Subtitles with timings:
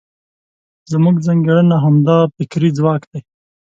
[0.91, 3.19] زموږ ځانګړنه همدا فکري ځواک دی.